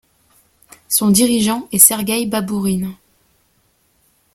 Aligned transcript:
Son 0.89 1.09
dirigeant 1.11 1.67
est 1.71 1.77
Sergueï 1.77 2.25
Babourine. 2.25 2.95